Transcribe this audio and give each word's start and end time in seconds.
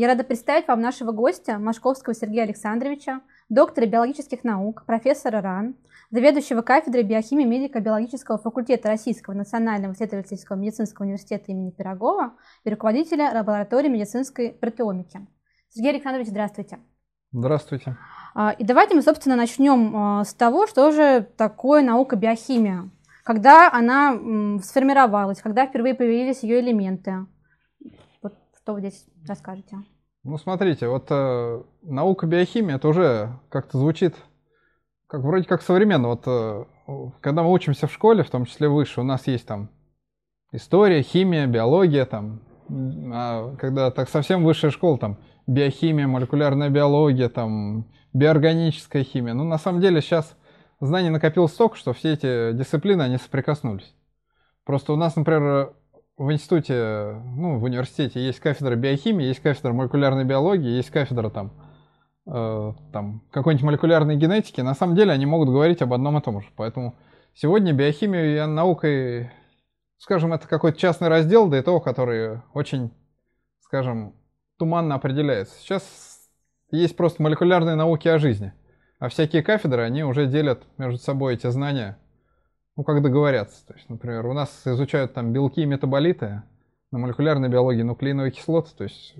Я 0.00 0.08
рада 0.08 0.24
представить 0.24 0.66
вам 0.66 0.80
нашего 0.80 1.12
гостя, 1.12 1.58
Машковского 1.58 2.14
Сергея 2.14 2.44
Александровича, 2.44 3.20
доктора 3.50 3.84
биологических 3.84 4.44
наук, 4.44 4.84
профессора 4.86 5.42
РАН, 5.42 5.74
заведующего 6.10 6.62
кафедрой 6.62 7.02
биохимии 7.02 7.44
медико-биологического 7.44 8.38
факультета 8.38 8.88
Российского 8.88 9.34
национального 9.34 9.92
исследовательского 9.92 10.56
медицинского 10.56 11.04
университета 11.04 11.52
имени 11.52 11.70
Пирогова 11.70 12.32
и 12.64 12.70
руководителя 12.70 13.30
лаборатории 13.34 13.88
медицинской 13.88 14.52
протеомики. 14.58 15.20
Сергей 15.68 15.90
Александрович, 15.90 16.28
здравствуйте. 16.28 16.78
Здравствуйте. 17.30 17.98
А, 18.34 18.52
и 18.52 18.64
давайте 18.64 18.94
мы, 18.94 19.02
собственно, 19.02 19.36
начнем 19.36 19.94
а, 19.94 20.24
с 20.24 20.32
того, 20.32 20.66
что 20.66 20.92
же 20.92 21.28
такое 21.36 21.82
наука 21.82 22.16
биохимия, 22.16 22.88
когда 23.22 23.70
она 23.70 24.18
сформировалась, 24.62 25.42
когда 25.42 25.66
впервые 25.66 25.94
появились 25.94 26.42
ее 26.42 26.60
элементы. 26.60 27.26
Что 28.62 28.74
вы 28.74 28.80
здесь 28.80 29.06
расскажете? 29.26 29.78
Ну, 30.22 30.36
смотрите, 30.38 30.88
вот 30.88 31.06
э, 31.10 31.62
наука 31.82 32.26
биохимия, 32.26 32.76
это 32.76 32.88
уже 32.88 33.38
как-то 33.48 33.78
звучит 33.78 34.14
как 35.10 35.22
вроде 35.22 35.44
как 35.44 35.62
современно. 35.62 36.08
Вот 36.08 36.22
э, 36.26 36.64
когда 37.20 37.42
мы 37.42 37.52
учимся 37.52 37.88
в 37.88 37.92
школе, 37.92 38.22
в 38.22 38.30
том 38.30 38.46
числе 38.46 38.68
выше, 38.68 39.00
у 39.00 39.04
нас 39.04 39.26
есть 39.26 39.46
там 39.46 39.70
история, 40.52 41.02
химия, 41.02 41.46
биология, 41.46 42.04
там, 42.04 42.40
а 43.12 43.54
когда 43.56 43.90
так 43.90 44.08
совсем 44.08 44.44
высшая 44.44 44.70
школа, 44.70 44.98
там, 44.98 45.18
биохимия, 45.48 46.06
молекулярная 46.06 46.70
биология, 46.70 47.28
там, 47.28 47.90
биорганическая 48.12 49.02
химия. 49.02 49.34
Ну, 49.34 49.42
на 49.42 49.58
самом 49.58 49.80
деле 49.80 50.00
сейчас 50.00 50.36
знаний 50.80 51.10
накопилось 51.10 51.52
столько, 51.52 51.76
что 51.76 51.92
все 51.92 52.12
эти 52.12 52.52
дисциплины, 52.52 53.02
они 53.02 53.18
соприкоснулись. 53.18 53.94
Просто 54.64 54.92
у 54.92 54.96
нас, 54.96 55.16
например, 55.16 55.72
в 56.20 56.30
институте, 56.32 57.14
ну, 57.34 57.58
в 57.58 57.62
университете 57.62 58.20
есть 58.20 58.40
кафедра 58.40 58.76
биохимии, 58.76 59.24
есть 59.24 59.40
кафедра 59.40 59.72
молекулярной 59.72 60.24
биологии, 60.24 60.68
есть 60.68 60.90
кафедра 60.90 61.30
там, 61.30 61.50
э, 62.26 62.74
там 62.92 63.22
какой-нибудь 63.30 63.64
молекулярной 63.64 64.16
генетики. 64.16 64.60
На 64.60 64.74
самом 64.74 64.96
деле 64.96 65.12
они 65.12 65.24
могут 65.24 65.48
говорить 65.48 65.80
об 65.80 65.94
одном 65.94 66.18
и 66.18 66.20
том 66.20 66.42
же. 66.42 66.48
Поэтому 66.56 66.94
сегодня 67.32 67.72
биохимия 67.72 68.44
и 68.44 68.46
наукой, 68.46 69.30
скажем, 69.96 70.34
это 70.34 70.46
какой-то 70.46 70.78
частный 70.78 71.08
раздел, 71.08 71.48
да 71.48 71.58
и 71.58 71.62
то, 71.62 71.80
который 71.80 72.42
очень, 72.52 72.92
скажем, 73.60 74.14
туманно 74.58 74.96
определяется. 74.96 75.58
Сейчас 75.58 76.28
есть 76.70 76.98
просто 76.98 77.22
молекулярные 77.22 77.76
науки 77.76 78.08
о 78.08 78.18
жизни. 78.18 78.52
А 78.98 79.08
всякие 79.08 79.42
кафедры, 79.42 79.80
они 79.80 80.04
уже 80.04 80.26
делят 80.26 80.64
между 80.76 80.98
собой 80.98 81.32
эти 81.32 81.46
знания, 81.46 81.96
ну, 82.76 82.84
как 82.84 83.02
договорятся. 83.02 83.66
То 83.66 83.74
есть, 83.74 83.88
например, 83.88 84.26
у 84.26 84.32
нас 84.32 84.66
изучают 84.66 85.14
там 85.14 85.32
белки 85.32 85.62
и 85.62 85.66
метаболиты, 85.66 86.42
на 86.90 86.98
молекулярной 86.98 87.48
биологии 87.48 87.82
нуклеиновые 87.82 88.32
кислоты. 88.32 88.70
То 88.76 88.84
есть 88.84 89.14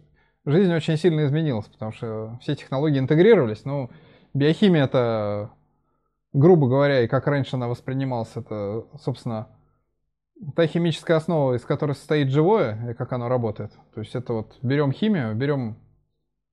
жизнь 0.44 0.72
очень 0.72 0.96
сильно 0.96 1.24
изменилась, 1.24 1.66
потому 1.66 1.92
что 1.92 2.38
все 2.40 2.56
технологии 2.56 2.98
интегрировались. 2.98 3.64
Ну, 3.64 3.90
биохимия 4.34 4.84
это, 4.84 5.50
грубо 6.32 6.68
говоря, 6.68 7.02
и 7.02 7.08
как 7.08 7.26
раньше 7.26 7.56
она 7.56 7.68
воспринималась, 7.68 8.32
это, 8.34 8.86
собственно, 9.00 9.48
та 10.56 10.66
химическая 10.66 11.18
основа, 11.18 11.54
из 11.54 11.62
которой 11.62 11.94
состоит 11.94 12.30
живое, 12.30 12.90
и 12.90 12.94
как 12.94 13.12
оно 13.12 13.28
работает. 13.28 13.72
То 13.94 14.00
есть 14.00 14.14
это 14.14 14.32
вот 14.32 14.58
берем 14.62 14.92
химию, 14.92 15.34
берем, 15.34 15.76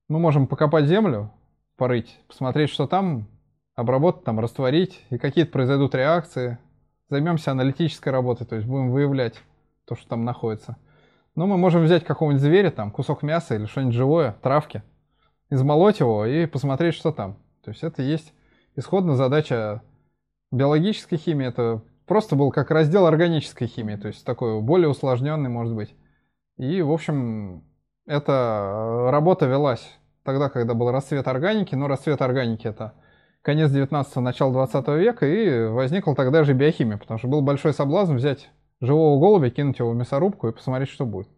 ну, 0.09 0.20
можем 0.20 0.48
покопать 0.48 0.86
землю, 0.86 1.31
порыть, 1.78 2.20
посмотреть, 2.28 2.70
что 2.70 2.88
там, 2.88 3.28
обработать, 3.75 4.23
там, 4.23 4.40
растворить, 4.40 5.06
и 5.09 5.18
какие-то 5.18 5.52
произойдут 5.52 5.95
реакции. 5.95 6.58
Займемся 7.09 7.52
аналитической 7.52 8.09
работой, 8.09 8.45
то 8.45 8.55
есть 8.55 8.67
будем 8.67 8.91
выявлять 8.91 9.36
то, 9.86 9.95
что 9.95 10.08
там 10.09 10.25
находится. 10.25 10.77
Но 11.36 11.45
мы 11.45 11.58
можем 11.58 11.83
взять 11.83 12.03
какого-нибудь 12.03 12.41
зверя, 12.41 12.72
там, 12.72 12.91
кусок 12.91 13.23
мяса 13.23 13.55
или 13.55 13.66
что-нибудь 13.66 13.95
живое, 13.95 14.36
травки, 14.41 14.83
измолоть 15.50 16.00
его 16.00 16.25
и 16.25 16.45
посмотреть, 16.45 16.95
что 16.95 17.11
там. 17.11 17.38
То 17.63 17.72
есть 17.72 17.83
это 17.83 18.02
есть 18.02 18.33
исходная 18.75 19.16
задача 19.16 19.81
биологической 20.52 21.17
химии, 21.17 21.47
это 21.47 21.81
просто 22.05 22.35
был 22.35 22.51
как 22.51 22.72
раздел 22.72 23.06
органической 23.06 23.68
химии, 23.68 23.95
то 23.95 24.07
есть 24.07 24.25
такой 24.25 24.62
более 24.62 24.89
усложненный, 24.89 25.50
может 25.50 25.75
быть. 25.75 25.94
И, 26.57 26.81
в 26.81 26.91
общем, 26.91 27.63
эта 28.06 29.09
работа 29.12 29.45
велась 29.45 29.97
тогда, 30.24 30.50
когда 30.50 30.74
был 30.74 30.91
расцвет 30.91 31.28
органики, 31.28 31.75
но 31.75 31.88
расцвет 31.88 32.22
органики 32.22 32.68
это 32.68 32.94
конец 33.47 33.72
19-го, 33.72 34.22
начало 34.22 34.53
20 34.53 34.88
века, 34.90 35.25
и 35.25 35.68
возникла 35.68 36.13
тогда 36.16 36.44
же 36.44 36.53
биохимия, 36.53 36.97
потому 36.97 37.18
что 37.18 37.28
был 37.28 37.41
большой 37.41 37.74
соблазн 37.74 38.16
взять 38.16 38.50
живого 38.81 39.19
голубя, 39.19 39.50
кинуть 39.50 39.80
его 39.80 39.90
в 39.91 39.96
мясорубку 39.96 40.47
и 40.47 40.52
посмотреть, 40.52 40.90
что 40.90 41.06
будет. 41.06 41.30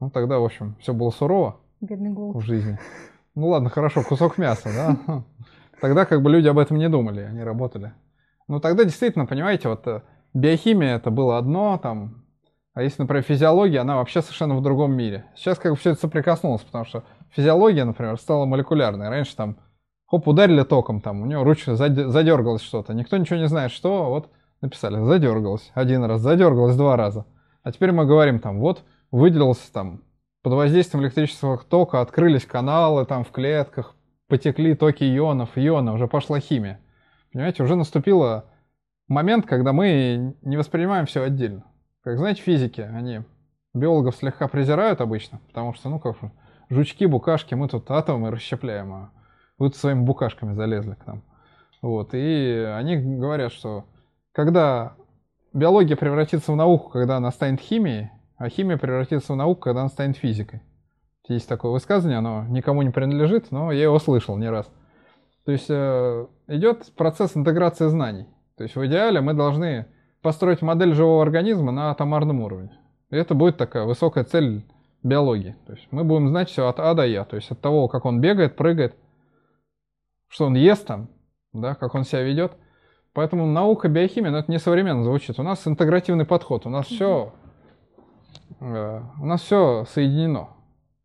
Ну, 0.00 0.10
тогда, 0.10 0.38
в 0.38 0.44
общем, 0.44 0.76
все 0.80 0.92
было 0.92 1.10
сурово 1.10 1.60
Бедный 1.80 2.10
голубь. 2.10 2.36
в 2.36 2.40
жизни. 2.40 2.78
Ну 3.34 3.48
ладно, 3.48 3.70
хорошо, 3.70 4.02
кусок 4.02 4.36
мяса, 4.36 4.68
да? 4.74 5.24
Тогда 5.80 6.04
как 6.04 6.22
бы 6.22 6.30
люди 6.30 6.48
об 6.48 6.58
этом 6.58 6.76
не 6.76 6.88
думали, 6.88 7.20
они 7.20 7.42
работали 7.42 7.92
ну 8.48 8.60
тогда 8.60 8.84
действительно, 8.84 9.26
понимаете, 9.26 9.68
вот 9.68 9.86
э, 9.86 10.02
биохимия 10.34 10.96
это 10.96 11.10
было 11.10 11.38
одно, 11.38 11.78
там, 11.78 12.24
а 12.74 12.82
если, 12.82 13.02
например, 13.02 13.22
физиология, 13.22 13.80
она 13.80 13.96
вообще 13.96 14.22
совершенно 14.22 14.56
в 14.56 14.62
другом 14.62 14.92
мире. 14.92 15.26
Сейчас 15.36 15.58
как 15.58 15.72
бы 15.72 15.78
все 15.78 15.90
это 15.90 16.00
соприкоснулось, 16.00 16.62
потому 16.62 16.84
что 16.84 17.04
физиология, 17.30 17.84
например, 17.84 18.18
стала 18.18 18.46
молекулярной. 18.46 19.08
Раньше 19.08 19.36
там, 19.36 19.58
хоп, 20.08 20.26
ударили 20.26 20.62
током, 20.62 21.00
там, 21.00 21.22
у 21.22 21.26
него 21.26 21.44
ручка 21.44 21.76
задергалась 21.76 22.62
что-то. 22.62 22.94
Никто 22.94 23.16
ничего 23.16 23.38
не 23.38 23.48
знает, 23.48 23.70
что, 23.70 24.08
вот, 24.10 24.30
написали, 24.60 25.02
задергалась 25.04 25.70
один 25.74 26.04
раз, 26.04 26.20
задергалась 26.20 26.76
два 26.76 26.96
раза. 26.96 27.26
А 27.62 27.72
теперь 27.72 27.92
мы 27.92 28.06
говорим, 28.06 28.40
там, 28.40 28.58
вот, 28.60 28.84
выделился 29.10 29.72
там, 29.72 30.02
под 30.42 30.54
воздействием 30.54 31.04
электрического 31.04 31.58
тока 31.58 32.00
открылись 32.00 32.46
каналы 32.46 33.04
там 33.04 33.24
в 33.24 33.30
клетках, 33.30 33.94
потекли 34.28 34.74
токи 34.74 35.04
ионов, 35.04 35.50
ионы, 35.56 35.92
уже 35.92 36.06
пошла 36.06 36.40
химия. 36.40 36.80
Понимаете, 37.32 37.62
уже 37.62 37.76
наступил 37.76 38.44
момент, 39.08 39.46
когда 39.46 39.72
мы 39.72 40.36
не 40.42 40.56
воспринимаем 40.56 41.06
все 41.06 41.22
отдельно. 41.22 41.64
Как 42.02 42.18
знаете, 42.18 42.40
физики, 42.40 42.80
они 42.80 43.22
биологов 43.74 44.16
слегка 44.16 44.48
презирают 44.48 45.00
обычно, 45.00 45.40
потому 45.48 45.74
что, 45.74 45.90
ну 45.90 45.98
как, 45.98 46.16
жучки, 46.70 47.04
букашки, 47.06 47.54
мы 47.54 47.68
тут 47.68 47.90
атомы 47.90 48.30
расщепляем, 48.30 48.92
а 48.92 49.10
вы 49.58 49.68
тут 49.68 49.76
своими 49.76 50.02
букашками 50.02 50.54
залезли 50.54 50.94
к 50.94 51.06
нам. 51.06 51.22
Вот, 51.82 52.10
и 52.12 52.72
они 52.76 52.96
говорят, 52.96 53.52
что 53.52 53.84
когда 54.32 54.94
биология 55.52 55.96
превратится 55.96 56.52
в 56.52 56.56
науку, 56.56 56.90
когда 56.90 57.16
она 57.16 57.30
станет 57.30 57.60
химией, 57.60 58.10
а 58.36 58.48
химия 58.48 58.76
превратится 58.76 59.32
в 59.32 59.36
науку, 59.36 59.62
когда 59.62 59.80
она 59.80 59.88
станет 59.88 60.16
физикой. 60.16 60.62
Есть 61.28 61.48
такое 61.48 61.72
высказывание, 61.72 62.18
оно 62.18 62.46
никому 62.48 62.82
не 62.82 62.90
принадлежит, 62.90 63.50
но 63.50 63.70
я 63.70 63.84
его 63.84 63.98
слышал 63.98 64.36
не 64.36 64.48
раз. 64.48 64.70
То 65.44 65.52
есть 65.52 65.66
э, 65.68 66.26
идет 66.46 66.92
процесс 66.96 67.36
интеграции 67.36 67.86
знаний. 67.88 68.26
То 68.56 68.64
есть 68.64 68.76
в 68.76 68.86
идеале 68.86 69.20
мы 69.20 69.34
должны 69.34 69.86
построить 70.22 70.62
модель 70.62 70.94
живого 70.94 71.22
организма 71.22 71.70
на 71.70 71.90
атомарном 71.90 72.40
уровне. 72.40 72.70
И 73.10 73.16
это 73.16 73.34
будет 73.34 73.56
такая 73.56 73.84
высокая 73.84 74.24
цель 74.24 74.64
биологии. 75.02 75.56
То 75.66 75.74
есть 75.74 75.86
мы 75.90 76.04
будем 76.04 76.28
знать 76.28 76.48
все 76.48 76.66
от 76.68 76.80
А 76.80 76.94
до 76.94 77.06
Я. 77.06 77.24
То 77.24 77.36
есть 77.36 77.50
от 77.50 77.60
того, 77.60 77.88
как 77.88 78.04
он 78.04 78.20
бегает, 78.20 78.56
прыгает, 78.56 78.94
что 80.28 80.46
он 80.46 80.54
ест 80.54 80.86
там, 80.86 81.08
да, 81.52 81.74
как 81.74 81.94
он 81.94 82.04
себя 82.04 82.22
ведет. 82.22 82.52
Поэтому 83.12 83.46
наука 83.46 83.88
биохимия, 83.88 84.30
ну, 84.30 84.38
это 84.38 84.50
не 84.50 84.58
современно 84.58 85.02
звучит. 85.02 85.38
У 85.38 85.42
нас 85.42 85.66
интегративный 85.66 86.24
подход, 86.24 86.66
у 86.66 86.70
нас 86.70 86.86
все, 86.86 87.32
э, 88.60 89.00
у 89.20 89.26
нас 89.26 89.42
все 89.42 89.86
соединено. 89.90 90.50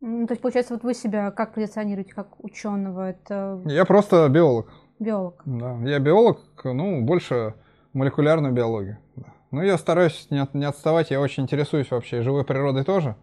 Ну, 0.01 0.27
то 0.27 0.33
есть, 0.33 0.41
получается, 0.41 0.73
вот 0.73 0.83
вы 0.83 0.93
себя 0.93 1.31
как 1.31 1.53
позиционируете, 1.53 2.13
как 2.13 2.43
ученого? 2.43 3.09
Это... 3.09 3.61
Я 3.65 3.85
просто 3.85 4.27
биолог. 4.29 4.67
Биолог. 4.99 5.41
Да, 5.45 5.77
я 5.85 5.99
биолог, 5.99 6.39
ну, 6.63 7.01
больше 7.01 7.55
молекулярную 7.93 8.53
биологию. 8.53 8.97
Да. 9.15 9.33
Ну, 9.51 9.61
я 9.61 9.77
стараюсь 9.77 10.27
не, 10.29 10.39
от, 10.39 10.53
не 10.53 10.65
отставать, 10.65 11.11
я 11.11 11.21
очень 11.21 11.43
интересуюсь 11.43 11.89
вообще 11.89 12.21
живой 12.21 12.43
природой 12.43 12.83
тоже, 12.83 13.15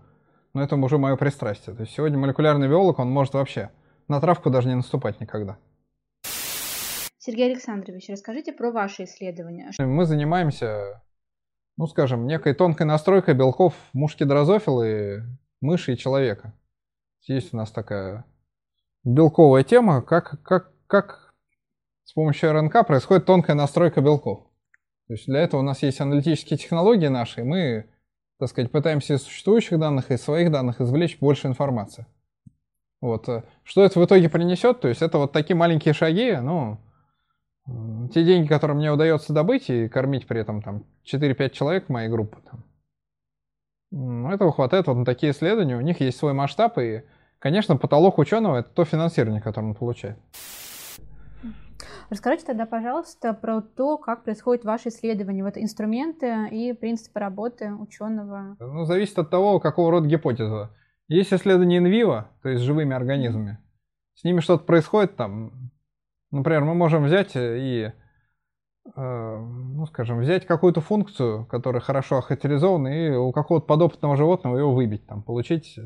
но 0.55 0.63
это 0.63 0.77
уже 0.77 0.97
мое 0.97 1.17
пристрастие. 1.17 1.77
То 1.77 1.83
есть 1.83 1.93
сегодня 1.93 2.19
молекулярный 2.19 2.69
биолог, 2.69 2.99
он 2.99 3.11
может 3.11 3.35
вообще 3.35 3.71
на 4.09 4.21
травку 4.21 4.49
даже 4.49 4.69
не 4.69 4.75
наступать 4.75 5.21
никогда. 5.21 5.59
Сергей 7.31 7.53
Александрович, 7.53 8.09
расскажите 8.09 8.53
про 8.53 8.73
ваши 8.73 9.05
исследования. 9.05 9.71
Мы 9.79 10.05
занимаемся, 10.05 11.01
ну, 11.77 11.87
скажем, 11.87 12.27
некой 12.27 12.55
тонкой 12.55 12.89
настройкой 12.89 13.35
белков 13.35 13.73
мушки 13.93 14.25
дрозофилы, 14.25 15.23
мыши 15.61 15.93
и 15.93 15.97
человека. 15.97 16.53
Есть 17.29 17.55
у 17.55 17.57
нас 17.57 17.71
такая 17.71 18.25
белковая 19.05 19.63
тема, 19.63 20.03
как, 20.03 20.43
как, 20.43 20.73
как 20.89 21.33
с 22.03 22.15
помощью 22.15 22.51
РНК 22.53 22.85
происходит 22.85 23.27
тонкая 23.27 23.55
настройка 23.55 24.01
белков. 24.01 24.41
То 25.07 25.15
есть 25.15 25.27
для 25.27 25.39
этого 25.39 25.61
у 25.61 25.65
нас 25.65 25.85
есть 25.85 26.01
аналитические 26.01 26.59
технологии 26.59 27.07
наши, 27.07 27.43
и 27.43 27.45
мы, 27.45 27.91
так 28.41 28.49
сказать, 28.49 28.73
пытаемся 28.73 29.15
из 29.15 29.23
существующих 29.23 29.79
данных 29.79 30.11
и 30.11 30.15
из 30.15 30.23
своих 30.23 30.51
данных 30.51 30.81
извлечь 30.81 31.21
больше 31.21 31.47
информации. 31.47 32.07
Вот. 33.01 33.29
Э, 33.29 33.45
что 33.63 33.85
это 33.85 34.01
в 34.01 34.05
итоге 34.05 34.29
принесет? 34.29 34.81
То 34.81 34.89
есть 34.89 35.01
это 35.01 35.19
вот 35.19 35.31
такие 35.31 35.55
маленькие 35.55 35.95
шаги, 35.95 36.35
ну, 36.35 36.81
те 38.13 38.25
деньги, 38.25 38.49
которые 38.49 38.77
мне 38.77 38.91
удается 38.93 39.33
добыть 39.33 39.71
и 39.71 39.89
кормить 39.89 40.27
при 40.27 40.41
этом 40.41 40.63
там 40.63 40.85
4-5 41.05 41.51
человек 41.51 41.89
моей 41.89 42.09
группы, 42.09 42.39
там, 43.91 44.29
этого 44.29 44.53
хватает 44.53 44.87
вот 44.87 44.95
на 44.95 45.05
такие 45.05 45.33
исследования, 45.33 45.77
у 45.77 45.81
них 45.81 46.01
есть 46.01 46.19
свой 46.19 46.33
масштаб, 46.33 46.79
и 46.79 47.05
конечно, 47.39 47.77
потолок 47.77 48.19
ученого 48.19 48.59
это 48.59 48.69
то 48.71 48.85
финансирование, 48.85 49.41
которое 49.41 49.69
он 49.69 49.75
получает. 49.75 50.19
Расскажите 52.11 52.45
тогда, 52.45 52.67
пожалуйста, 52.67 53.33
про 53.35 53.61
то, 53.61 53.97
как 53.97 54.25
происходит 54.25 54.65
ваше 54.65 54.89
исследование, 54.89 55.45
вот 55.45 55.57
инструменты 55.57 56.49
и 56.51 56.73
принципы 56.73 57.21
работы 57.21 57.73
ученого. 57.73 58.57
Ну, 58.59 58.85
зависит 58.85 59.17
от 59.21 59.31
того, 59.31 59.61
какого 59.61 59.93
рода 59.93 60.09
гипотеза. 60.09 60.71
Есть 61.07 61.33
исследование 61.33 61.79
инвиво, 61.79 62.29
то 62.43 62.49
есть 62.49 62.63
с 62.63 62.65
живыми 62.65 62.97
организмами. 62.97 63.59
С 64.15 64.25
ними 64.25 64.41
что-то 64.41 64.65
происходит 64.65 65.15
там. 65.17 65.70
Например, 66.31 66.65
мы 66.65 66.75
можем 66.75 67.05
взять 67.05 67.33
и, 67.35 67.93
э, 68.97 69.37
ну, 69.37 69.87
скажем, 69.87 70.21
взять 70.21 70.47
какую-то 70.47 70.81
функцию, 70.81 71.47
которая 71.47 71.81
хорошо 71.81 72.19
охарактеризована, 72.19 72.89
и 72.89 73.11
у 73.11 73.33
какого-то 73.33 73.67
подопытного 73.67 74.17
животного 74.17 74.57
ее 74.57 74.71
выбить, 74.71 75.07
там, 75.07 75.23
получить 75.23 75.79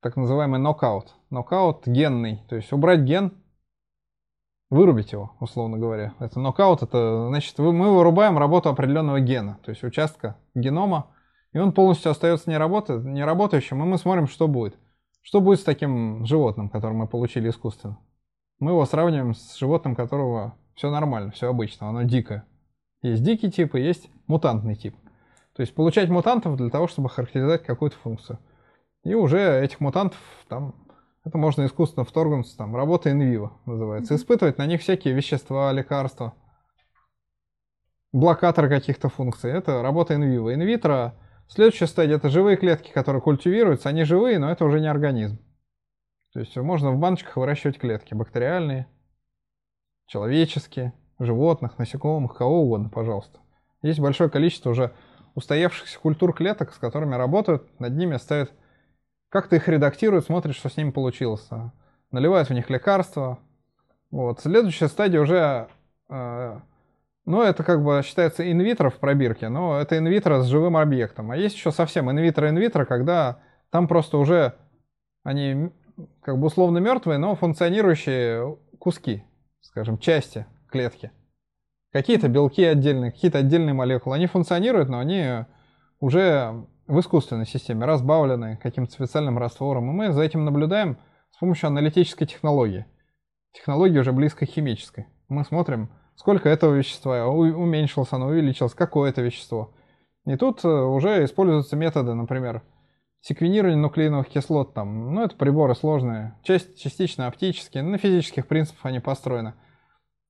так 0.00 0.16
называемый 0.16 0.58
нокаут. 0.58 1.14
Нокаут 1.30 1.86
генный, 1.86 2.42
то 2.48 2.56
есть 2.56 2.72
убрать 2.72 3.00
ген 3.00 3.32
вырубить 4.68 5.12
его, 5.12 5.32
условно 5.38 5.78
говоря. 5.78 6.14
Это 6.18 6.40
нокаут, 6.40 6.82
это 6.82 7.28
значит 7.28 7.58
мы 7.58 7.94
вырубаем 7.94 8.38
работу 8.38 8.70
определенного 8.70 9.20
гена, 9.20 9.58
то 9.64 9.70
есть 9.70 9.84
участка 9.84 10.38
генома, 10.54 11.10
и 11.52 11.58
он 11.58 11.72
полностью 11.72 12.10
остается 12.10 12.48
не, 12.48 12.56
работает, 12.56 13.04
не 13.04 13.22
работающим, 13.22 13.82
и 13.82 13.86
мы 13.86 13.98
смотрим, 13.98 14.26
что 14.26 14.48
будет. 14.48 14.78
Что 15.20 15.40
будет 15.40 15.60
с 15.60 15.64
таким 15.64 16.24
животным, 16.24 16.70
которое 16.70 16.94
мы 16.94 17.06
получили 17.06 17.50
искусственно? 17.50 17.98
Мы 18.58 18.72
его 18.72 18.84
сравниваем 18.86 19.34
с 19.34 19.56
животным, 19.56 19.94
которого 19.94 20.56
все 20.74 20.90
нормально, 20.90 21.32
все 21.32 21.48
обычно, 21.48 21.88
оно 21.88 22.02
дикое. 22.02 22.46
Есть 23.02 23.22
дикий 23.22 23.50
тип 23.50 23.74
и 23.74 23.80
есть 23.80 24.08
мутантный 24.26 24.76
тип. 24.76 24.94
То 25.54 25.60
есть 25.60 25.74
получать 25.74 26.08
мутантов 26.08 26.56
для 26.56 26.70
того, 26.70 26.86
чтобы 26.86 27.08
характеризовать 27.10 27.64
какую-то 27.64 27.96
функцию. 27.96 28.38
И 29.04 29.14
уже 29.14 29.60
этих 29.62 29.80
мутантов 29.80 30.18
там 30.48 30.74
это 31.24 31.38
можно 31.38 31.64
искусственно 31.66 32.04
вторгнуться, 32.04 32.56
там, 32.56 32.74
работа 32.74 33.10
инвиво 33.10 33.52
называется. 33.64 34.16
Испытывать 34.16 34.58
на 34.58 34.66
них 34.66 34.80
всякие 34.80 35.14
вещества, 35.14 35.70
лекарства, 35.72 36.34
блокаторы 38.12 38.68
каких-то 38.68 39.08
функций. 39.08 39.50
Это 39.50 39.82
работа 39.82 40.14
инвиво. 40.14 40.52
Инвитро, 40.52 41.14
следующая 41.48 41.86
стадия, 41.86 42.16
это 42.16 42.28
живые 42.28 42.56
клетки, 42.56 42.90
которые 42.90 43.22
культивируются. 43.22 43.88
Они 43.88 44.02
живые, 44.02 44.38
но 44.38 44.50
это 44.50 44.64
уже 44.64 44.80
не 44.80 44.88
организм. 44.88 45.38
То 46.32 46.40
есть 46.40 46.56
можно 46.56 46.92
в 46.92 46.98
баночках 46.98 47.36
выращивать 47.36 47.78
клетки, 47.78 48.14
бактериальные, 48.14 48.86
человеческие, 50.06 50.94
животных, 51.18 51.78
насекомых, 51.78 52.34
кого 52.34 52.62
угодно, 52.62 52.88
пожалуйста. 52.88 53.40
Есть 53.82 54.00
большое 54.00 54.30
количество 54.30 54.70
уже 54.70 54.92
устоявшихся 55.34 55.98
культур 55.98 56.34
клеток, 56.34 56.72
с 56.72 56.78
которыми 56.78 57.14
работают, 57.14 57.68
над 57.80 57.96
ними 57.96 58.16
ставят 58.16 58.52
как 59.32 59.48
ты 59.48 59.56
их 59.56 59.66
редактируют, 59.66 60.26
смотришь, 60.26 60.56
что 60.56 60.68
с 60.68 60.76
ними 60.76 60.90
получилось. 60.90 61.48
Наливают 62.10 62.50
в 62.50 62.52
них 62.52 62.68
лекарства. 62.68 63.38
Вот. 64.10 64.40
Следующая 64.40 64.88
стадия 64.88 65.22
уже, 65.22 65.68
э, 66.10 66.60
ну, 67.24 67.40
это 67.40 67.64
как 67.64 67.82
бы 67.82 68.02
считается 68.04 68.52
инвитро 68.52 68.90
в 68.90 68.98
пробирке, 68.98 69.48
но 69.48 69.80
это 69.80 69.96
инвитро 69.96 70.42
с 70.42 70.48
живым 70.48 70.76
объектом. 70.76 71.30
А 71.30 71.36
есть 71.38 71.56
еще 71.56 71.72
совсем 71.72 72.10
инвитро-инвитро, 72.10 72.84
когда 72.84 73.38
там 73.70 73.88
просто 73.88 74.18
уже 74.18 74.54
они 75.24 75.72
как 76.22 76.38
бы 76.38 76.46
условно 76.46 76.78
мертвые, 76.78 77.18
но 77.18 77.34
функционирующие 77.34 78.56
куски, 78.78 79.24
скажем, 79.60 79.98
части 79.98 80.46
клетки. 80.70 81.10
Какие-то 81.92 82.28
белки 82.28 82.64
отдельные, 82.64 83.12
какие-то 83.12 83.38
отдельные 83.38 83.74
молекулы. 83.74 84.16
Они 84.16 84.26
функционируют, 84.26 84.88
но 84.88 84.98
они 84.98 85.44
уже 86.00 86.66
в 86.86 86.98
искусственной 87.00 87.46
системе, 87.46 87.86
разбавлены 87.86 88.58
каким-то 88.62 88.92
специальным 88.92 89.38
раствором. 89.38 89.90
И 89.90 89.92
мы 89.92 90.12
за 90.12 90.22
этим 90.22 90.44
наблюдаем 90.44 90.98
с 91.30 91.38
помощью 91.38 91.68
аналитической 91.68 92.26
технологии. 92.26 92.86
Технология 93.52 94.00
уже 94.00 94.12
близко 94.12 94.46
к 94.46 94.48
химической. 94.48 95.06
Мы 95.28 95.44
смотрим, 95.44 95.90
сколько 96.16 96.48
этого 96.48 96.74
вещества, 96.74 97.26
уменьшилось 97.26 98.12
оно, 98.12 98.26
увеличилось, 98.26 98.74
какое 98.74 99.10
это 99.10 99.22
вещество. 99.22 99.74
И 100.24 100.36
тут 100.36 100.64
э, 100.64 100.68
уже 100.68 101.24
используются 101.24 101.76
методы, 101.76 102.14
например, 102.14 102.62
секвенирование 103.22 103.78
нуклеиновых 103.78 104.28
кислот, 104.28 104.74
там, 104.74 105.14
ну, 105.14 105.24
это 105.24 105.34
приборы 105.36 105.74
сложные, 105.74 106.38
часть, 106.42 106.78
частично 106.78 107.26
оптические, 107.26 107.82
на 107.82 107.96
физических 107.96 108.46
принципах 108.46 108.84
они 108.86 109.00
построены. 109.00 109.54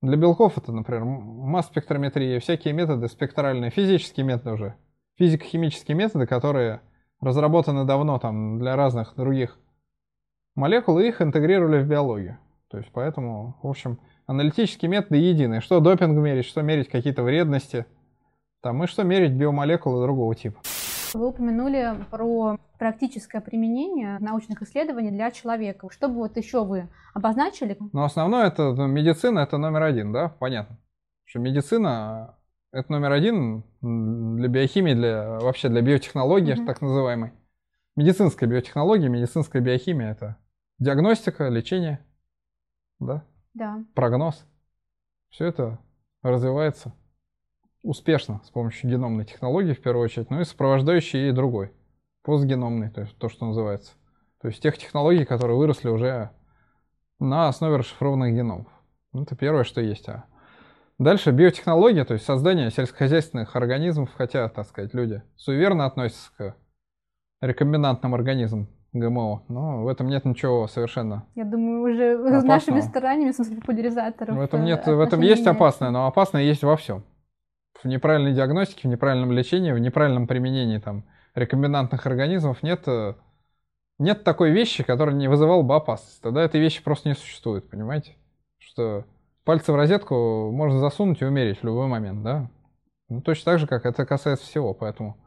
Для 0.01 0.15
белков 0.17 0.57
это, 0.57 0.71
например, 0.71 1.03
масс-спектрометрия, 1.03 2.39
всякие 2.39 2.73
методы 2.73 3.07
спектральные, 3.07 3.71
физические 3.71 4.25
методы 4.25 4.51
уже 4.51 4.75
физико-химические 5.17 5.95
методы, 5.95 6.25
которые 6.25 6.81
разработаны 7.21 7.85
давно 7.85 8.19
там 8.19 8.59
для 8.59 8.75
разных 8.75 9.15
других 9.15 9.57
молекул, 10.55 10.99
и 10.99 11.07
их 11.07 11.21
интегрировали 11.21 11.81
в 11.81 11.87
биологию. 11.87 12.37
То 12.69 12.77
есть 12.77 12.89
поэтому, 12.91 13.57
в 13.61 13.67
общем, 13.67 13.99
аналитические 14.25 14.89
методы 14.89 15.17
единые. 15.17 15.61
Что 15.61 15.79
допинг 15.79 16.17
мерить, 16.17 16.45
что 16.45 16.61
мерить 16.61 16.89
какие-то 16.89 17.23
вредности, 17.23 17.85
там, 18.61 18.83
и 18.83 18.87
что 18.87 19.03
мерить 19.03 19.33
биомолекулы 19.33 20.03
другого 20.03 20.35
типа. 20.35 20.59
Вы 21.13 21.27
упомянули 21.27 22.05
про 22.09 22.57
практическое 22.77 23.41
применение 23.41 24.17
научных 24.19 24.61
исследований 24.61 25.11
для 25.11 25.31
человека. 25.31 25.89
Что 25.91 26.07
бы 26.07 26.15
вот 26.15 26.37
еще 26.37 26.65
вы 26.65 26.89
обозначили? 27.13 27.77
Ну, 27.91 28.03
основное 28.03 28.47
это 28.47 28.73
ну, 28.73 28.87
медицина, 28.87 29.39
это 29.39 29.57
номер 29.57 29.83
один, 29.83 30.11
да, 30.11 30.29
понятно. 30.29 30.77
Что 31.25 31.39
медицина 31.39 32.37
это 32.71 32.91
номер 32.91 33.11
один 33.11 33.63
для 33.81 34.47
биохимии, 34.47 34.93
для, 34.95 35.39
вообще 35.39 35.69
для 35.69 35.81
биотехнологии, 35.81 36.55
mm-hmm. 36.55 36.65
так 36.65 36.81
называемой. 36.81 37.31
Медицинская 37.95 38.49
биотехнология, 38.49 39.09
медицинская 39.09 39.61
биохимия– 39.61 40.11
это 40.13 40.37
диагностика, 40.79 41.47
лечение, 41.49 42.03
да? 42.99 43.23
Да. 43.53 43.83
Прогноз. 43.93 44.45
Все 45.29 45.45
это 45.45 45.79
развивается 46.23 46.93
успешно 47.83 48.41
с 48.45 48.49
помощью 48.49 48.89
геномной 48.89 49.25
технологии 49.25 49.73
в 49.73 49.81
первую 49.81 50.05
очередь, 50.05 50.29
но 50.29 50.41
и 50.41 50.45
сопровождающей 50.45 51.29
и 51.29 51.31
другой, 51.31 51.71
постгеномный, 52.23 52.89
то 52.89 53.01
есть 53.01 53.17
то, 53.17 53.29
что 53.29 53.45
называется. 53.45 53.91
То 54.41 54.47
есть 54.47 54.61
тех 54.61 54.77
технологий, 54.77 55.25
которые 55.25 55.57
выросли 55.57 55.89
уже 55.89 56.31
на 57.19 57.47
основе 57.47 57.77
расшифрованных 57.77 58.33
геномов. 58.33 58.67
Это 59.13 59.35
первое, 59.35 59.63
что 59.63 59.79
есть. 59.81 60.09
А 60.09 60.25
Дальше 60.99 61.31
биотехнология, 61.31 62.05
то 62.05 62.13
есть 62.13 62.25
создание 62.25 62.69
сельскохозяйственных 62.71 63.55
организмов, 63.55 64.09
хотя, 64.15 64.47
так 64.47 64.65
сказать, 64.67 64.93
люди 64.93 65.21
суеверно 65.35 65.85
относятся 65.85 66.31
к 66.37 66.55
рекомбинантным 67.41 68.13
организмам 68.13 68.69
ГМО, 68.93 69.43
но 69.49 69.83
в 69.83 69.87
этом 69.87 70.07
нет 70.07 70.23
ничего 70.23 70.67
совершенно 70.67 71.25
Я 71.35 71.45
думаю, 71.45 71.81
уже 71.91 72.13
опасного. 72.13 72.39
с 72.39 72.43
нашими 72.43 72.79
стараниями, 72.81 73.31
в 73.31 73.35
смысле 73.35 73.55
популяризаторов. 73.57 74.37
В 74.37 74.39
этом, 74.39 74.63
нет, 74.63 74.85
в 74.85 74.99
этом 74.99 75.21
есть 75.21 75.47
опасное, 75.47 75.89
но 75.89 76.05
опасное 76.05 76.43
есть 76.43 76.63
во 76.63 76.77
всем. 76.77 77.03
В 77.83 77.87
неправильной 77.87 78.33
диагностике, 78.33 78.87
в 78.87 78.91
неправильном 78.91 79.31
лечении, 79.31 79.71
в 79.71 79.79
неправильном 79.79 80.25
применении 80.25 80.77
там, 80.77 81.03
рекомбинантных 81.35 82.05
организмов 82.05 82.63
нет, 82.63 82.87
нет 83.99 84.23
такой 84.23 84.51
вещи, 84.51 84.83
которая 84.83 85.15
не 85.15 85.27
вызывала 85.27 85.61
бы 85.63 85.75
опасность. 85.75 86.21
Тогда 86.21 86.43
этой 86.43 86.61
вещи 86.61 86.83
просто 86.83 87.09
не 87.09 87.15
существует, 87.15 87.69
понимаете? 87.69 88.15
Что 88.57 89.03
пальцы 89.43 89.73
в 89.73 89.75
розетку 89.75 90.49
можно 90.51 90.79
засунуть 90.79 91.21
и 91.21 91.25
умереть 91.25 91.59
в 91.59 91.65
любой 91.65 91.87
момент, 91.87 92.23
да? 92.23 92.49
Ну, 93.09 93.21
точно 93.21 93.51
так 93.51 93.59
же, 93.59 93.67
как 93.67 93.85
это 93.85 94.05
касается 94.05 94.45
всего, 94.45 94.73
поэтому... 94.73 95.17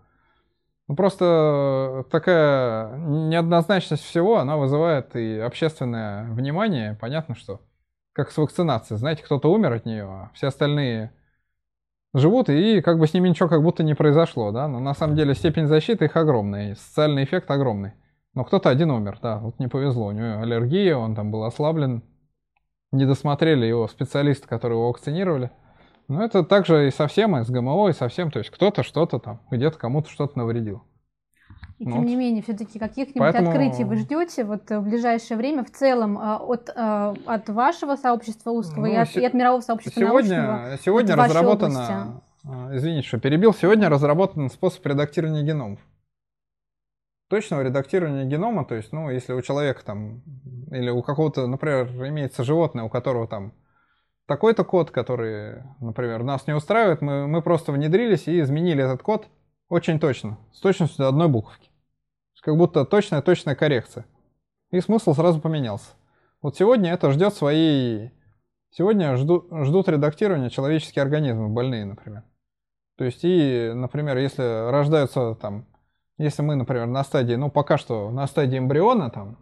Ну, 0.88 0.94
просто 0.94 2.06
такая 2.10 2.96
неоднозначность 2.96 4.04
всего, 4.04 4.38
она 4.38 4.56
вызывает 4.56 5.14
и 5.16 5.38
общественное 5.38 6.30
внимание. 6.32 6.96
Понятно, 7.00 7.34
что 7.34 7.60
как 8.12 8.30
с 8.30 8.36
вакцинацией. 8.38 8.96
Знаете, 8.96 9.22
кто-то 9.24 9.52
умер 9.52 9.72
от 9.72 9.84
нее, 9.84 10.04
а 10.04 10.30
все 10.32 10.46
остальные 10.46 11.12
живут, 12.18 12.48
и 12.48 12.80
как 12.80 12.98
бы 12.98 13.06
с 13.06 13.14
ними 13.14 13.28
ничего 13.28 13.48
как 13.48 13.62
будто 13.62 13.82
не 13.82 13.94
произошло, 13.94 14.50
да? 14.50 14.68
Но 14.68 14.80
на 14.80 14.94
самом 14.94 15.16
деле 15.16 15.34
степень 15.34 15.66
защиты 15.66 16.06
их 16.06 16.16
огромная, 16.16 16.74
социальный 16.74 17.24
эффект 17.24 17.50
огромный. 17.50 17.92
Но 18.34 18.44
кто-то 18.44 18.68
один 18.68 18.90
умер, 18.90 19.18
да, 19.22 19.38
вот 19.38 19.58
не 19.58 19.68
повезло, 19.68 20.06
у 20.06 20.12
него 20.12 20.40
аллергия, 20.40 20.96
он 20.96 21.14
там 21.14 21.30
был 21.30 21.44
ослаблен, 21.44 22.02
не 22.92 23.06
досмотрели 23.06 23.66
его 23.66 23.88
специалисты, 23.88 24.48
которые 24.48 24.78
его 24.78 24.88
вакцинировали. 24.88 25.50
Но 26.08 26.22
это 26.22 26.44
также 26.44 26.88
и 26.88 26.90
совсем, 26.90 27.36
и 27.36 27.44
с 27.44 27.50
ГМО, 27.50 27.88
и 27.88 27.92
совсем. 27.92 28.30
То 28.30 28.38
есть 28.38 28.50
кто-то 28.50 28.82
что-то 28.82 29.18
там, 29.18 29.40
где-то 29.50 29.78
кому-то 29.78 30.10
что-то 30.10 30.38
навредил. 30.38 30.82
И 31.78 31.84
тем 31.84 32.06
не 32.06 32.16
менее, 32.16 32.42
все-таки 32.42 32.78
каких-нибудь 32.78 33.20
поэтому... 33.20 33.50
открытий 33.50 33.84
вы 33.84 33.96
ждете 33.96 34.44
вот 34.44 34.70
в 34.70 34.80
ближайшее 34.80 35.36
время 35.36 35.62
в 35.62 35.70
целом 35.70 36.18
э, 36.18 36.36
от, 36.36 36.70
э, 36.74 37.14
от 37.26 37.48
вашего 37.50 37.96
сообщества 37.96 38.50
узкого 38.50 38.86
ну, 38.86 38.92
и, 38.92 38.94
от, 38.94 39.10
се... 39.10 39.20
и 39.20 39.24
от 39.26 39.34
мирового 39.34 39.60
сообщества 39.60 40.00
сегодня, 40.00 40.42
научного? 40.42 40.78
Сегодня 40.82 41.16
разработано, 41.16 42.22
э, 42.44 42.76
извините, 42.76 43.06
что 43.06 43.20
перебил, 43.20 43.52
сегодня 43.52 43.90
разработан 43.90 44.48
способ 44.48 44.86
редактирования 44.86 45.42
геномов 45.42 45.80
точного 47.28 47.62
редактирования 47.62 48.24
генома, 48.24 48.64
то 48.64 48.74
есть, 48.74 48.92
ну, 48.92 49.10
если 49.10 49.32
у 49.32 49.42
человека 49.42 49.84
там, 49.84 50.22
или 50.70 50.90
у 50.90 51.02
какого-то, 51.02 51.46
например, 51.46 51.88
имеется 52.08 52.44
животное, 52.44 52.84
у 52.84 52.88
которого 52.88 53.26
там 53.26 53.52
такой-то 54.26 54.64
код, 54.64 54.90
который, 54.90 55.62
например, 55.80 56.22
нас 56.22 56.46
не 56.46 56.54
устраивает, 56.54 57.00
мы, 57.00 57.26
мы 57.26 57.42
просто 57.42 57.72
внедрились 57.72 58.28
и 58.28 58.40
изменили 58.40 58.84
этот 58.84 59.02
код 59.02 59.28
очень 59.68 59.98
точно, 59.98 60.38
с 60.52 60.60
точностью 60.60 60.98
до 60.98 61.08
одной 61.08 61.28
буковки. 61.28 61.70
Как 62.42 62.56
будто 62.56 62.84
точная-точная 62.84 63.56
коррекция. 63.56 64.06
И 64.70 64.80
смысл 64.80 65.14
сразу 65.14 65.40
поменялся. 65.40 65.90
Вот 66.42 66.56
сегодня 66.56 66.92
это 66.92 67.10
ждет 67.10 67.34
своей... 67.34 68.12
Сегодня 68.70 69.16
ждут, 69.16 69.48
ждут 69.50 69.88
редактирования 69.88 70.50
человеческие 70.50 71.02
организмы, 71.02 71.48
больные, 71.48 71.84
например. 71.84 72.22
То 72.96 73.04
есть 73.04 73.20
и, 73.24 73.72
например, 73.74 74.16
если 74.18 74.70
рождаются 74.70 75.34
там, 75.34 75.66
если 76.18 76.42
мы, 76.42 76.56
например, 76.56 76.86
на 76.86 77.02
стадии, 77.04 77.34
ну 77.34 77.50
пока 77.50 77.78
что 77.78 78.10
на 78.10 78.26
стадии 78.26 78.58
эмбриона 78.58 79.10
там, 79.10 79.38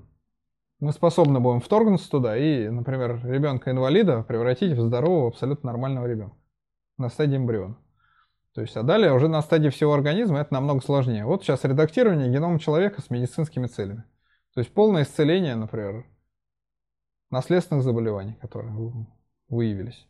мы 0.81 0.93
способны 0.93 1.41
будем 1.41 1.61
вторгнуться 1.61 2.11
туда 2.11 2.37
и, 2.37 2.69
например, 2.69 3.21
ребенка-инвалида 3.25 4.23
превратить 4.23 4.73
в 4.73 4.81
здорового, 4.81 5.29
абсолютно 5.29 5.71
нормального 5.71 6.07
ребенка 6.07 6.37
на 6.97 7.09
стадии 7.09 7.37
эмбриона. 7.37 7.77
То 8.55 8.61
есть, 8.61 8.77
а 8.77 8.83
далее 8.85 9.13
уже 9.13 9.29
на 9.29 9.43
стадии 9.43 9.69
всего 9.69 9.95
организма 9.95 10.39
это 10.39 10.55
намного 10.55 10.81
сложнее. 10.81 11.25
Вот 11.25 11.43
сейчас 11.43 11.65
редактирование 11.65 12.33
генома 12.33 12.61
человека 12.61 13.03
с 13.03 13.11
медицинскими 13.11 13.67
целями. 13.67 14.05
То 14.55 14.61
есть 14.61 14.73
полное 14.73 15.03
исцеление, 15.03 15.57
например, 15.57 16.07
наследственных 17.31 17.83
заболеваний, 17.83 18.35
которые 18.41 18.73
выявились. 19.49 20.07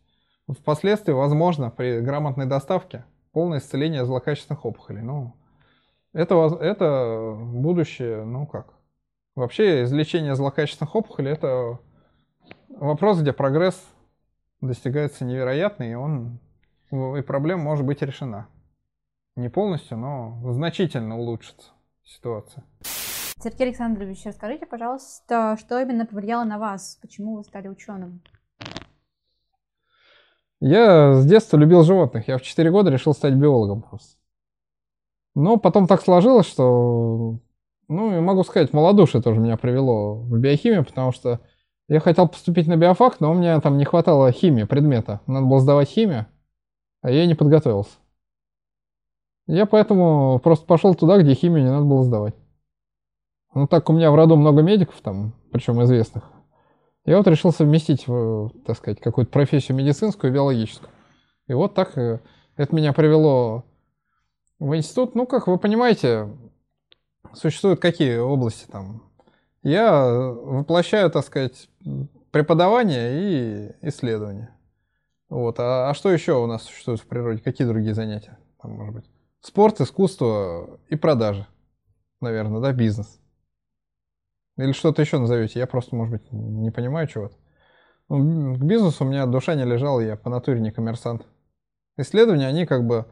Впоследствии, 0.47 1.13
возможно, 1.13 1.71
при 1.71 2.01
грамотной 2.01 2.45
доставке 2.45 3.07
полное 3.33 3.61
исцеление 3.61 4.05
злокачественных 4.05 4.67
опухолей. 4.67 5.01
Ну, 5.01 5.35
это, 6.13 6.35
это 6.61 7.35
будущее, 7.35 8.25
ну 8.25 8.47
как. 8.47 8.75
Вообще, 9.35 9.85
излечение 9.85 10.35
злокачественных 10.37 10.95
опухолей– 10.95 11.33
это 11.33 11.81
вопрос, 12.69 13.21
где 13.21 13.33
прогресс 13.33 13.83
достигается 14.61 15.25
невероятный, 15.25 15.93
и 15.93 15.95
он 15.95 16.41
и 16.91 17.23
проблема 17.23 17.62
может 17.62 17.85
быть 17.85 18.03
решена. 18.03 18.49
Не 19.37 19.49
полностью, 19.49 19.99
но 19.99 20.38
значительно 20.53 21.19
улучшится 21.19 21.73
ситуация. 22.05 22.64
Сергей 23.43 23.67
Александрович, 23.67 24.25
расскажите, 24.25 24.64
пожалуйста, 24.64 25.57
что 25.59 25.81
именно 25.81 26.07
повлияло 26.07 26.45
на 26.45 26.59
вас? 26.59 26.99
Почему 27.03 27.37
вы 27.37 27.43
стали 27.43 27.69
ученым? 27.69 28.23
Я 30.61 31.14
с 31.14 31.26
детства 31.26 31.57
любил 31.57 31.83
животных. 31.83 32.29
Я 32.29 32.38
в 32.38 32.43
4 32.43 32.71
года 32.71 32.91
решил 32.91 33.12
стать 33.12 33.35
биологом 33.35 33.83
просто. 33.83 34.17
Но 35.35 35.57
потом 35.57 35.88
так 35.88 36.00
сложилось, 36.00 36.47
что, 36.47 37.41
ну, 37.88 38.17
и 38.17 38.21
могу 38.21 38.45
сказать, 38.45 38.73
малодушие 38.73 39.21
тоже 39.21 39.41
меня 39.41 39.57
привело 39.57 40.14
в 40.14 40.38
биохимию, 40.38 40.85
потому 40.85 41.11
что 41.11 41.41
я 41.88 41.99
хотел 41.99 42.29
поступить 42.29 42.69
на 42.69 42.76
биофак, 42.76 43.21
но 43.21 43.33
у 43.33 43.35
меня 43.35 43.61
там 43.61 43.76
не 43.76 43.85
хватало 43.85 44.31
химии, 44.31 44.62
предмета. 44.62 45.21
Надо 45.26 45.45
было 45.47 45.61
сдавать 45.61 45.88
химию 45.88 46.26
а 47.05 47.11
я 47.11 47.27
не 47.27 47.35
подготовился. 47.35 47.99
Я 49.47 49.67
поэтому 49.67 50.41
просто 50.43 50.65
пошел 50.65 50.95
туда, 50.95 51.19
где 51.19 51.35
химию 51.35 51.63
не 51.63 51.71
надо 51.71 51.85
было 51.85 52.03
сдавать. 52.03 52.35
Ну, 53.55 53.67
так 53.67 53.91
у 53.91 53.93
меня 53.93 54.11
в 54.11 54.15
роду 54.15 54.37
много 54.37 54.63
медиков 54.63 54.99
там, 55.03 55.35
причем 55.53 55.83
известных. 55.83 56.25
Я 57.05 57.19
вот 57.19 57.27
решил 57.27 57.53
совместить, 57.53 58.07
так 58.65 58.79
сказать, 58.79 59.01
какую-то 59.01 59.31
профессию 59.31 59.77
медицинскую 59.77 60.31
и 60.33 60.35
биологическую. 60.35 60.91
И 61.47 61.53
вот 61.53 61.75
так 61.75 61.99
э, 61.99 62.21
это 62.57 62.75
меня 62.75 62.95
привело 62.95 63.65
в 64.59 64.75
институт. 64.75 65.15
Ну, 65.15 65.27
как 65.27 65.47
вы 65.47 65.59
понимаете, 65.59 66.35
существуют 67.35 67.81
какие 67.81 68.17
области 68.17 68.67
там? 68.67 69.03
Я 69.63 70.07
воплощаю, 70.07 71.11
так 71.11 71.27
сказать, 71.27 71.69
преподавание 72.31 73.13
и 73.13 73.73
исследование. 73.83 74.54
Вот. 75.28 75.59
А, 75.59 75.90
а 75.90 75.95
что 75.95 76.12
еще 76.12 76.35
у 76.35 76.47
нас 76.47 76.62
существует 76.62 77.00
в 77.00 77.07
природе? 77.07 77.43
Какие 77.43 77.66
другие 77.66 77.95
занятия? 77.95 78.38
Там, 78.61 78.73
может 78.73 78.95
быть, 78.95 79.04
спорт, 79.40 79.81
искусство 79.81 80.81
и 80.88 80.97
продажи, 80.97 81.47
наверное, 82.21 82.61
да, 82.61 82.73
бизнес. 82.73 83.21
Или 84.57 84.73
что-то 84.73 85.02
еще 85.02 85.19
назовете? 85.19 85.59
Я 85.59 85.66
просто, 85.66 85.97
может 85.97 86.12
быть, 86.12 86.33
не 86.33 86.71
понимаю 86.71 87.09
чего-то. 87.09 87.35
Ну, 88.09 88.54
к 88.54 88.62
бизнесу 88.62 89.04
у 89.04 89.09
меня 89.09 89.26
душа 89.26 89.54
не 89.54 89.64
лежала, 89.64 90.00
я 90.00 90.16
по 90.16 90.31
натуре 90.31 90.61
не 90.61 90.71
коммерсант. 90.71 91.26
Исследования, 91.97 92.47
они 92.47 92.66
как 92.66 92.87
бы, 92.87 93.07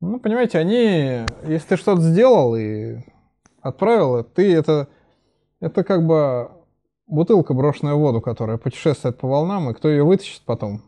ну, 0.00 0.20
понимаете, 0.20 0.58
они, 0.58 1.24
если 1.46 1.68
ты 1.68 1.76
что-то 1.76 2.02
сделал 2.02 2.54
и 2.54 2.98
отправил, 3.60 4.22
ты 4.22 4.54
это, 4.54 4.88
это 5.60 5.82
как 5.82 6.06
бы 6.06 6.50
бутылка, 7.06 7.54
брошенная 7.54 7.94
в 7.94 7.98
воду, 7.98 8.20
которая 8.20 8.58
путешествует 8.58 9.18
по 9.18 9.28
волнам, 9.28 9.70
и 9.70 9.74
кто 9.74 9.88
ее 9.88 10.04
вытащит 10.04 10.42
потом, 10.44 10.82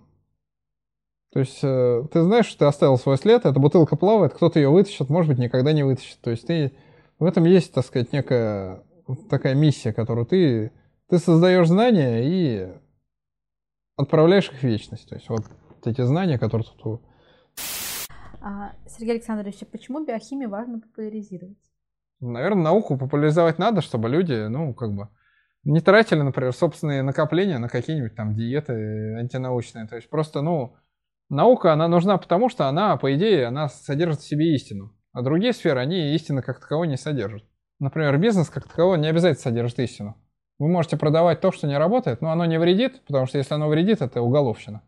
то 1.34 1.40
есть 1.40 1.58
э, 1.64 2.04
ты 2.12 2.22
знаешь, 2.22 2.46
что 2.46 2.60
ты 2.60 2.64
оставил 2.66 2.96
свой 2.96 3.18
след, 3.18 3.44
эта 3.44 3.58
бутылка 3.58 3.96
плавает, 3.96 4.34
кто-то 4.34 4.60
ее 4.60 4.68
вытащит, 4.70 5.08
может 5.08 5.28
быть, 5.28 5.40
никогда 5.40 5.72
не 5.72 5.82
вытащит. 5.82 6.20
То 6.20 6.30
есть 6.30 6.46
ты 6.46 6.72
в 7.18 7.24
этом 7.24 7.42
есть, 7.44 7.74
так 7.74 7.84
сказать, 7.84 8.12
некая 8.12 8.84
такая 9.28 9.56
миссия, 9.56 9.92
которую 9.92 10.26
ты, 10.26 10.70
ты 11.08 11.18
создаешь 11.18 11.66
знания 11.66 12.22
и 12.24 12.72
отправляешь 13.96 14.48
их 14.48 14.60
в 14.60 14.62
вечность. 14.62 15.08
То 15.08 15.16
есть 15.16 15.28
вот 15.28 15.42
эти 15.84 16.02
знания, 16.02 16.38
которые 16.38 16.68
тут... 16.80 17.02
А, 18.40 18.70
Сергей 18.86 19.14
Александрович, 19.14 19.56
а 19.62 19.66
почему 19.66 20.04
биохимию 20.04 20.50
важно 20.50 20.78
популяризировать? 20.78 21.58
Наверное, 22.20 22.62
науку 22.62 22.96
популяризовать 22.96 23.58
надо, 23.58 23.80
чтобы 23.80 24.08
люди, 24.08 24.46
ну, 24.46 24.72
как 24.72 24.94
бы, 24.94 25.08
не 25.64 25.80
тратили, 25.80 26.22
например, 26.22 26.52
собственные 26.52 27.02
накопления 27.02 27.58
на 27.58 27.68
какие-нибудь 27.68 28.14
там 28.14 28.36
диеты 28.36 29.16
антинаучные. 29.16 29.88
То 29.88 29.96
есть 29.96 30.08
просто, 30.08 30.40
ну, 30.40 30.76
Наука, 31.31 31.73
она 31.73 31.88
нужна 31.88 32.19
потому, 32.19 32.49
что 32.49 32.69
она, 32.69 32.97
по 32.97 33.14
идее, 33.14 33.47
она 33.47 33.69
содержит 33.69 34.21
в 34.21 34.28
себе 34.28 34.54
истину. 34.54 34.95
А 35.12 35.23
другие 35.23 35.52
сферы, 35.52 35.81
они 35.81 36.14
истины 36.14 36.43
как 36.43 36.61
таковой 36.61 36.88
не 36.88 36.97
содержат. 36.97 37.45
Например, 37.78 38.16
бизнес 38.19 38.50
как 38.50 38.69
таковой 38.69 38.99
не 38.99 39.09
обязательно 39.09 39.43
содержит 39.43 39.78
истину. 39.78 40.16
Вы 40.59 40.69
можете 40.69 40.97
продавать 40.97 41.40
то, 41.40 41.50
что 41.50 41.66
не 41.66 41.76
работает, 41.76 42.21
но 42.21 42.31
оно 42.31 42.45
не 42.45 42.59
вредит, 42.59 43.04
потому 43.07 43.26
что 43.26 43.38
если 43.38 43.54
оно 43.54 43.69
вредит, 43.69 44.02
это 44.02 44.23
уголовщина. 44.23 44.83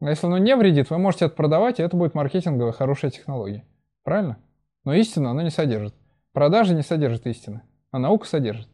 А 0.00 0.10
если 0.10 0.26
оно 0.26 0.38
не 0.38 0.54
вредит, 0.56 0.90
вы 0.90 0.98
можете 0.98 1.26
это 1.26 1.34
продавать, 1.34 1.78
и 1.78 1.82
это 1.82 1.96
будет 1.96 2.14
маркетинговая 2.14 2.72
хорошая 2.72 3.10
технология. 3.10 3.64
Правильно? 4.02 4.38
Но 4.84 4.92
истину 4.92 5.30
оно 5.30 5.42
не 5.42 5.50
содержит. 5.50 5.94
Продажи 6.32 6.74
не 6.74 6.82
содержат 6.82 7.26
истины, 7.26 7.62
а 7.90 7.98
наука 7.98 8.26
содержит. 8.26 8.68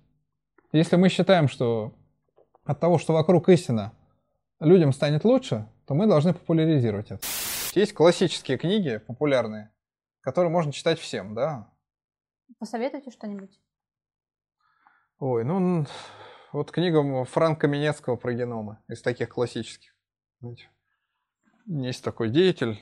Если 0.73 0.97
мы 0.97 1.09
считаем, 1.09 1.47
что 1.47 1.95
от 2.65 2.81
того, 2.81 2.99
что 2.99 3.13
вокруг 3.13 3.49
истина, 3.49 3.93
людям 4.61 4.93
станет 4.93 5.25
лучше, 5.25 5.67
то 5.90 5.94
мы 5.94 6.06
должны 6.06 6.32
популяризировать 6.32 7.11
это. 7.11 7.26
Есть 7.75 7.94
классические 7.94 8.59
книги, 8.59 8.99
популярные, 8.99 9.75
которые 10.20 10.49
можно 10.49 10.73
читать 10.73 11.00
всем, 11.00 11.35
да? 11.35 11.68
Посоветуйте 12.61 13.11
что-нибудь. 13.11 13.61
Ой, 15.18 15.44
ну, 15.44 15.85
вот 16.52 16.70
книга 16.70 17.25
Франка 17.25 17.66
Минецкого 17.66 18.14
про 18.14 18.32
геномы, 18.35 18.78
из 18.87 19.02
таких 19.02 19.30
классических. 19.30 19.92
Есть 21.66 22.04
такой 22.04 22.30
деятель, 22.30 22.80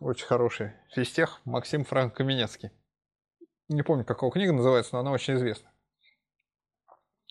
очень 0.00 0.26
хороший, 0.26 0.72
физтех, 0.92 1.40
Максим 1.44 1.84
Франк 1.84 2.16
Каменецкий. 2.16 2.72
Не 3.68 3.84
помню, 3.84 4.04
какого 4.04 4.32
книга 4.32 4.52
называется, 4.52 4.96
но 4.96 4.98
она 4.98 5.12
очень 5.12 5.34
известна. 5.34 5.70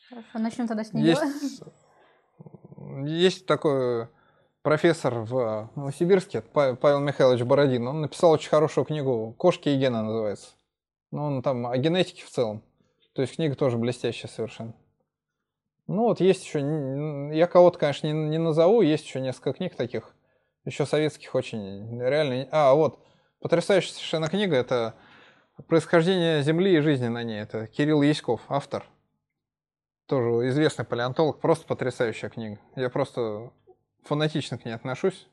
Хорошо, 0.08 0.40
начнем 0.40 0.70
тогда 0.70 0.86
с 0.86 0.94
нее. 0.94 1.08
Есть, 1.08 1.64
есть 3.06 3.46
такой 3.46 4.08
профессор 4.68 5.20
в 5.20 5.70
Новосибирске, 5.76 6.42
Павел 6.42 7.00
Михайлович 7.00 7.42
Бородин, 7.44 7.88
он 7.88 8.02
написал 8.02 8.32
очень 8.32 8.50
хорошую 8.50 8.84
книгу 8.84 9.34
«Кошки 9.38 9.70
и 9.70 9.78
гены» 9.78 10.02
называется. 10.02 10.50
Ну, 11.12 11.24
он 11.24 11.42
там 11.42 11.68
о 11.68 11.78
генетике 11.78 12.26
в 12.26 12.30
целом. 12.30 12.62
То 13.14 13.22
есть 13.22 13.36
книга 13.36 13.56
тоже 13.56 13.78
блестящая 13.78 14.30
совершенно. 14.30 14.74
Ну 15.88 16.02
вот 16.02 16.20
есть 16.20 16.44
еще, 16.44 16.60
я 17.34 17.48
кого-то, 17.48 17.80
конечно, 17.80 18.08
не, 18.08 18.12
не 18.12 18.38
назову, 18.40 18.82
есть 18.82 19.06
еще 19.06 19.22
несколько 19.22 19.54
книг 19.54 19.74
таких, 19.78 20.14
еще 20.66 20.86
советских 20.86 21.34
очень, 21.34 22.02
реально. 22.02 22.50
А, 22.52 22.74
вот, 22.74 23.00
потрясающая 23.40 23.94
совершенно 23.94 24.28
книга, 24.28 24.58
это 24.58 24.96
«Происхождение 25.70 26.44
Земли 26.44 26.76
и 26.76 26.82
жизни 26.82 27.08
на 27.08 27.24
ней». 27.24 27.40
Это 27.40 27.68
Кирилл 27.68 28.02
Яськов, 28.02 28.42
автор. 28.50 28.84
Тоже 30.08 30.50
известный 30.50 30.84
палеонтолог, 30.84 31.40
просто 31.40 31.66
потрясающая 31.66 32.28
книга. 32.28 32.60
Я 32.76 32.90
просто 32.90 33.54
фанатично 34.04 34.58
к 34.58 34.66
ней 34.66 34.74
отношусь. 34.74 35.28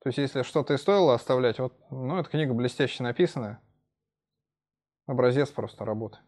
То 0.00 0.08
есть, 0.08 0.18
если 0.18 0.42
что-то 0.42 0.74
и 0.74 0.78
стоило 0.78 1.14
оставлять, 1.14 1.58
вот, 1.58 1.74
ну, 1.90 2.18
эта 2.18 2.28
книга 2.28 2.52
блестяще 2.52 3.02
написанная. 3.02 3.60
Образец 5.06 5.50
просто 5.50 5.84
работы. 5.84 6.18